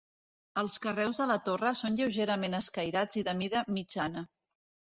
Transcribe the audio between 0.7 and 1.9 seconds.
carreus de la torre